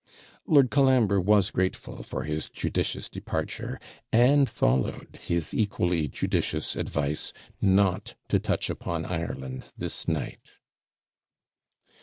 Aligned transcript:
Lord 0.47 0.71
Colambre 0.71 1.21
was 1.21 1.51
grateful 1.51 2.01
for 2.01 2.23
his 2.23 2.49
judicious 2.49 3.07
departure; 3.07 3.79
and 4.11 4.49
followed 4.49 5.19
his 5.21 5.53
equally 5.53 6.07
judicious 6.07 6.75
advice, 6.75 7.33
not 7.61 8.15
to 8.29 8.39
touch 8.39 8.71
upon 8.71 9.05
Ireland 9.05 9.65
this 9.77 10.07
night. 10.07 10.55